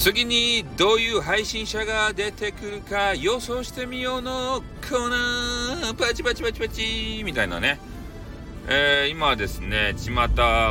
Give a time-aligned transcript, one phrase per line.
[0.00, 5.94] 次にどういう配信者が出てくるか予想してみようのコーナー。
[5.94, 7.22] パチパチパチパチ。
[7.22, 7.78] みたいなね、
[8.66, 10.12] えー、今ですね巷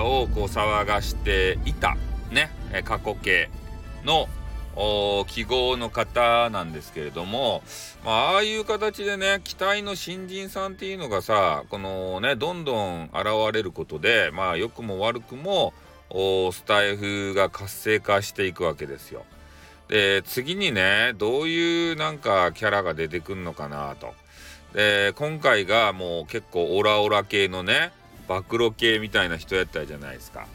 [0.04, 1.96] をこう騒がしていた
[2.32, 2.50] ね。
[2.84, 3.52] 過去形
[4.04, 4.28] の
[5.28, 7.61] 記号の方なんですけれども、
[8.04, 15.75] まあ、ああいう形でね期待の新人さんっていうのがさこのねどんどん現れることでまあ良くも悪くも
[16.11, 19.25] スタイフが活性化していくわけですよ。
[19.87, 24.13] で次にねどういうなんかキャラが出てくるのかなと。
[24.73, 27.91] で今回がもう結構オラオラ系のね
[28.27, 30.47] 暴露系みたいな人やったじゃないですか。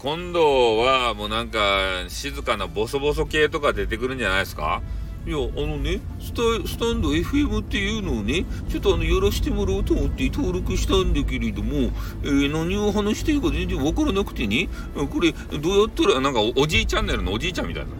[0.00, 4.82] 今度はもうなんか静かなボソボソ系とか出てくるんじゃないですか
[5.26, 11.90] いや、あのね、スタスタンド FM っていうのをね、ちょっとあの、やらせてもらおうと思って登録したんだけれども、
[12.22, 17.90] えー、何を話してるか全然わからなくてね、これ、どうやったら、なんかおじいチャンネルのおじいちゃんみたいな。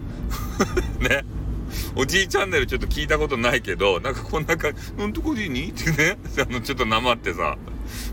[1.09, 1.25] ね。
[1.95, 7.57] おじいチャンネルちょっと聞いたことないけど、なんかこんな感じ、なんとこでいいにってね、 あの、ちょっとなまってさ、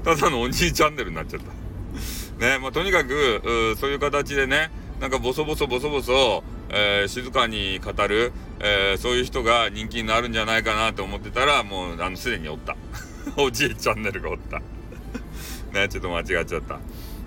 [0.04, 2.46] ただのおじいチャンネルになっちゃった。
[2.46, 6.44] ね、まあ、とにかく、うそういう形でね、なんかボソボソボソボソ、
[6.78, 12.76] えー、静かに語る、えー、そういう人が人気になるんじゃないかなと思ってたら、もう、あの、すでにおった。
[13.38, 14.60] おじいチャンネルがおった。
[15.72, 16.80] ね、ちょっと間違っちゃった。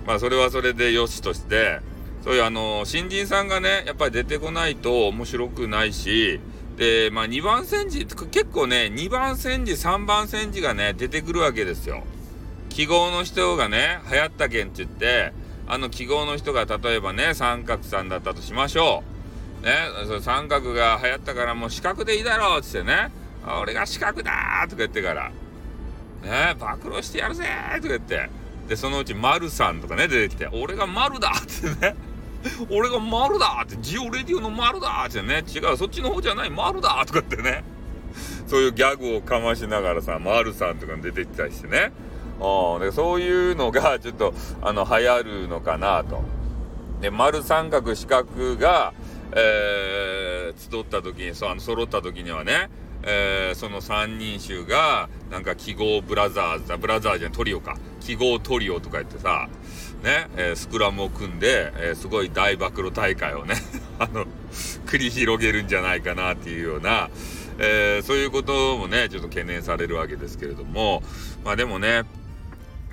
[0.07, 1.81] まあ、それはそれでよしとして、
[2.23, 6.41] そういうあの、新人さんがね、やっぱり出てこないと面白くないし、
[6.77, 12.05] で、まあ、2番煎じ、結構ね、2番煎じ、3番煎じがね、出てくるわけですよ。
[12.69, 15.33] 記号の人がね、流行ったけんって言って、
[15.67, 19.18] あの記号の人が例えばね、三角さんだったとしましょう。
[19.63, 23.11] ね、三角が流行ったからもう四角でいいだろうっつってね、
[23.61, 25.31] 俺が四角だとか言ってから、
[26.23, 27.45] ね、暴露してやるぜ
[27.77, 28.31] とか言って、
[28.69, 31.97] で、そのうち丸さんとかね、出てきて、俺が丸だってね、
[32.71, 37.65] 俺が丸だって、ジオレディオの丸だってね、違う、そっちの方じゃない、丸だとかってね、
[38.47, 41.93] そういうギャグをかましながらさ、丸さんとか出てきたりしてね、
[42.41, 46.23] うん、でそういうのがちょっと、あの、流行るのかなと。
[47.01, 48.93] で、丸三角四角が、
[49.33, 52.71] えー、集った時に、そう、あの、揃った時にはね、
[53.03, 57.77] えー、その三人衆が、なんか記号ブラザーズ、ブラザーじゃん、トリオか。
[58.01, 59.49] 記号トリオとか言ってさ、
[60.03, 63.57] ね、えー、スクラムを組んで、えー、すごい大暴露大会をね、
[63.99, 64.27] あの、
[64.87, 67.11] 繰り広げるんじゃないかなっていうような、
[67.59, 71.03] えー、そういうこともね、ちょっと懸念されるわけですけれども、
[71.45, 72.05] まあでもね、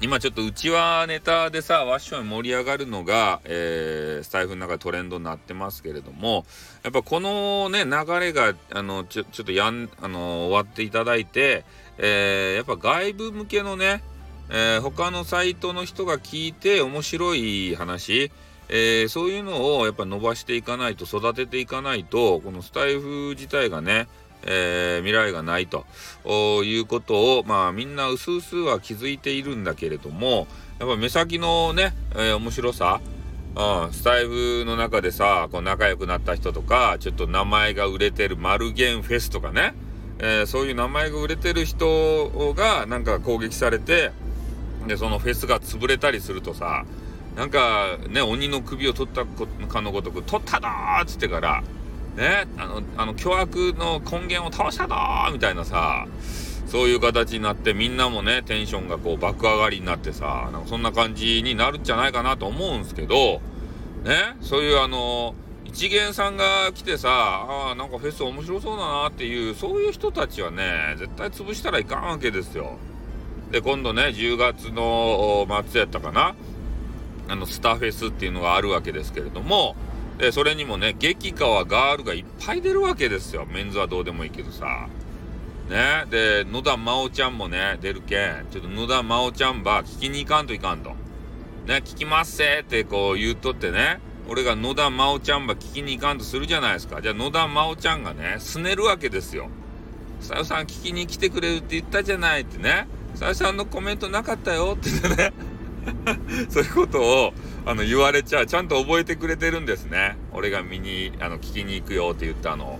[0.01, 6.45] 今ちょっとうちはネタでさ、ワッション盛り上がるのが、えー、スタイフの中でトレンドになってますけれども、
[6.83, 11.63] やっぱこのね、流れが、あの、ちょ、ちょっとやん、あの、終わっていただいて、
[11.97, 14.03] えー、やっぱ外部向けのね、
[14.49, 18.31] えー、他のサイトの人が聞いて面白い話、
[18.67, 24.07] えー、そういうのをやっぱ伸ばしていかないと、育てていかないと、このスタイフ自体がね、
[24.45, 25.85] えー、未来がないと。
[26.63, 30.47] いうことを、まあみんな薄々は気づいているんだけれども、
[30.79, 33.01] やっぱ目先のね、えー、面白さ、
[33.55, 39.73] うん、スタイフの中でさ、こう仲良くなった人とか、ちょっと名前が売れてるマルゲンフェスとかね、
[40.19, 44.11] えー、そういう名前が売れてる人がなんか攻撃されて、
[44.87, 46.85] で、そのフェスが潰れたりするとさ、
[47.35, 49.25] なんかね、鬼の首を取った
[49.67, 51.63] かのごとく、取っただーっつってから、
[52.15, 54.95] ね、あの、あの、巨悪の根源を倒したぞ
[55.33, 56.07] みたいなさ、
[56.67, 63.41] そういう形になってみんなもね、テンションがこう爆上がりになってさ、なんかそんな感じになるんじゃないかなと思うんすけど、
[64.03, 72.77] ね、そういうあの、一元さんが来てさ、ああ、なんかフェス面白そうだなっていう、そういう人たちはね、絶対潰したらいかんわけですよ。
[73.51, 76.35] で、今度ね、10月の末やったかな、
[77.27, 79.75] あの、スターフェスっていうのがあるわけですけれども、
[80.17, 83.45] で、それにもね、激川ガールがいっぱい出るわけですよ。
[83.45, 84.87] メンズはどうでもいいけどさ。
[85.69, 86.05] ね。
[86.09, 90.91] で、野田真央ちゃんもね、出るけん、ちょっと野田真央ちゃんば聞きに行かんといかんと。
[91.65, 93.99] ね、聞きますせーってこう言うとってね、
[94.29, 97.01] 俺が野田真央ちゃんば聞きに行かんとするじゃないですか。
[97.01, 99.49] じゃあ野田真央ちゃんがね、すねるわけですよ。
[100.21, 102.87] さよさん聞きに来てくれるって言ったじゃないってね。
[103.15, 105.33] さよさんのコメントなかったよって言ってね。
[106.49, 107.33] そういうことを、
[107.65, 108.45] あの、言われちゃう。
[108.45, 110.17] ちゃんと覚えてくれてるんですね。
[110.33, 112.79] 俺が見に、あの、聞きに行くよって言ったの。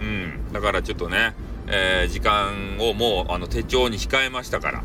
[0.00, 0.52] うん。
[0.52, 1.34] だからちょっとね、
[1.66, 4.82] えー、時間をもう、あの、手帳に控えましたから。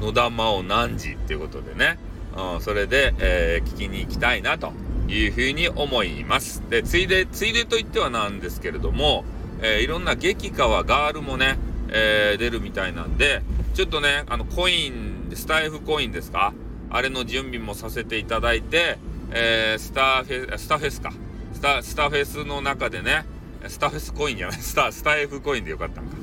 [0.00, 1.98] 野田真央何時っていうことでね。
[2.36, 4.72] うん、それで、えー、聞きに行きたいなと
[5.08, 6.62] いうふうに思います。
[6.68, 9.24] で、ついで、ついでと言ってはなんですけれども、
[9.62, 11.58] えー、いろんな激川ガールもね、
[11.90, 13.42] え、出るみたいなんで、
[13.74, 16.52] ちょっとね、あの、コイン、スタイフコインですか
[16.94, 18.98] あれの準備もさせていただいて、
[19.32, 21.12] えー、スターフェス、スターフェスか。
[21.52, 23.24] スタ、スタフェスの中でね、
[23.66, 26.16] スターフェスコインじゃない、スタ、スタイフコインでよかったんか。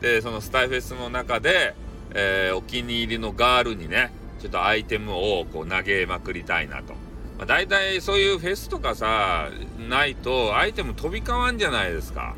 [0.00, 1.74] で、そのスタイフェスの中で、
[2.14, 6.92] えー、お気に入りのガールにね、ちょっとアイテムをこう投げまくりたいなと。
[7.36, 9.48] まあ、大体そういうフェスとかさ、
[9.88, 12.36] ないとアイテム飛び交わんじゃないですか。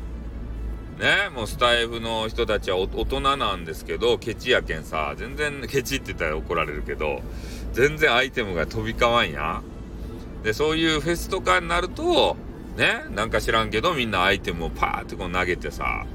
[1.03, 7.21] ね、もうスタイフの人たちは大人なんですけど、ケチやけんさ、全然、ケチって言ったら怒られるけど、
[7.73, 9.61] 全然アイテムが飛び交わんや。
[10.43, 12.37] で、そういうフェスとかになると、
[12.77, 16.05] ね、なんか知らんけど、みんなアイテムをパーってこう投げてさ、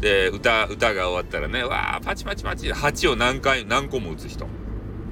[0.00, 4.46] で、歌、歌が終わったらね、わー、パチパチパチ、8を何回、何個も打つ人。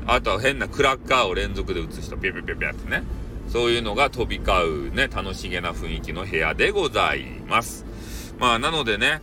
[0.06, 3.02] あとは変なクラッカーを連続で打つ人、ピャピャピャピャってね。
[3.48, 7.84] そういうのが飛び交うね、楽しげな雰囲気の部屋でございます。
[8.38, 9.20] まあ、なのでね、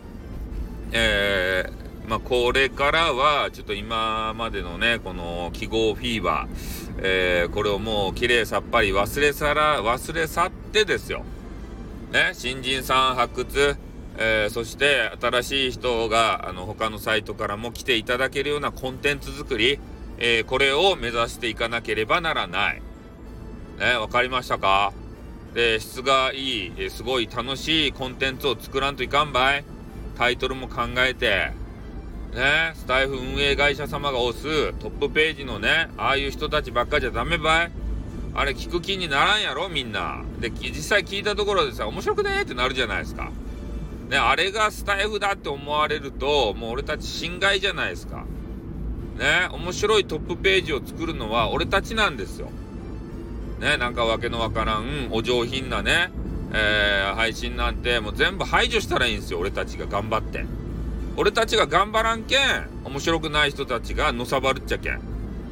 [0.91, 11.23] えー、まあ、これからは、ちょっと今までのね、この記号フィーバー、えー、これをもう綺麗さっぱり忘れさら、忘れ去ってですよ。
[12.11, 13.77] ね、新人さん発掘、
[14.17, 19.79] えー、そして新しい人が、あの、他のサイトからも来ていただけるようなコンテンツ作り、
[20.17, 22.81] えー、これを目指していかなければならない。
[23.79, 24.93] ね、わかりましたか？
[25.55, 29.63] で、質がいい、えすごい楽しいコンテンツを作らんといかんばい。
[30.17, 31.51] タイトルも考えて、
[32.33, 37.71] ね、スタイフ運営会社様が押すトップページのね、ああいう人たちばっかじゃダメばい。
[38.33, 40.21] あれ聞く気にならんやろみんな。
[40.41, 42.41] で、実際聞いたところでさ、面白くね？
[42.41, 43.31] ってなるじゃないですか。
[44.09, 48.25] ね、あれがスタイフだって思われると、もう俺たち侵害じゃないですか。
[49.17, 52.49] ね、面白いトップページを作るのは俺たちなんですよ。
[53.59, 56.11] ね、なんかわけのわからん、お上品なね、
[56.53, 60.45] えー、配信なんてもう全部排除したらいいんですよ、俺たちが頑張って。
[61.17, 64.99] 俺たちが頑張らんけん、面白くない人たちがのさばるっちゃけん。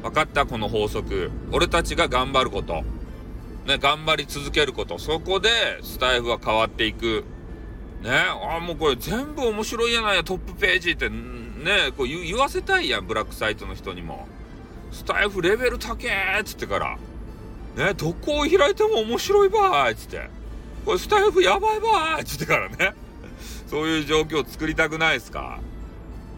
[0.02, 0.44] 分かった？
[0.44, 1.30] この法則。
[1.50, 2.84] 俺たちが頑張ること。
[3.64, 4.98] ね、頑張り続けること。
[4.98, 5.48] そこで、
[5.82, 7.24] スタイフは変わっていく。
[8.02, 11.16] ね、あ、もうこれ全部面白いやないや、トップページって、ね、
[11.96, 14.28] こう言わせたいやん、ブラックサイトの人にも。
[14.92, 16.98] スタイフレベル高えっつってから。
[17.76, 20.28] ね、どこを開いても面白いばーいっつって。
[20.84, 22.94] これスタイフやばいばーいっつってからね。
[23.68, 25.58] そういう状況を作りたくないですか？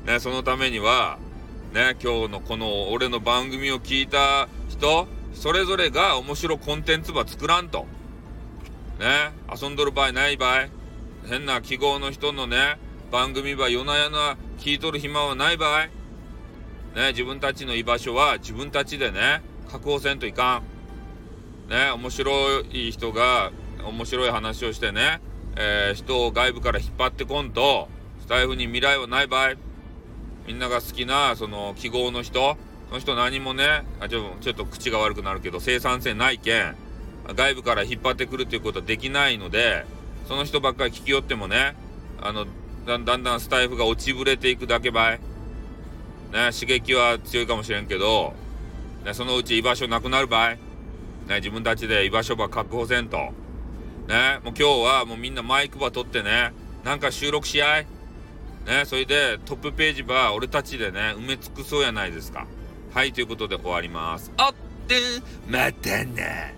[0.06, 1.18] ね、そのためには、
[1.72, 7.86] ね、今日のこの俺の番組を聞いた人、それぞれが面白コンテンツば作らんと。
[8.98, 10.68] ね、遊んどる場合ない場合、
[11.28, 12.78] 変な記号の人のね、
[13.12, 15.80] 番組ば夜な夜な聞いとる暇はない場合、
[16.98, 20.62] ね、自分たちの居場所は自分たちでね、確保せんといかん。
[21.68, 23.50] ね、面白い人が
[23.84, 25.20] 面白い話をしてね、
[25.56, 27.88] えー、人を外部から引っ張ってこんと、
[28.20, 29.54] スタイフに未来はない場合、
[30.46, 32.56] みんなが好きな、その、記号の人、
[32.88, 36.76] その人何もね、あちょちょっと口が悪くなるけど、生産性ないけん、
[37.34, 39.84] 外部から引っ張ってくるっていうことはできないので、
[40.28, 41.76] その人ばっかり聞き寄ってもね、
[42.20, 42.46] あの、
[42.86, 45.20] だんだんだんスタイフが落ちぶれていくだけばい。
[46.32, 48.34] ね、刺激は強いかもしれんけど、
[49.04, 50.56] ね、そのうち居場所なくなる場合、
[51.26, 53.16] ね、自分たちで居場所ば確保せんと。
[53.16, 56.52] ね、もう今日はもうみんなマイクば取ってね、
[56.84, 57.86] なんか収録し合い。
[58.66, 62.46] ね、それでトップページば俺たちでね、埋め尽くそうやないですか。
[62.92, 64.32] はい、ということで終わります。
[64.36, 64.54] あっ
[64.86, 64.96] て、
[65.48, 66.54] またね。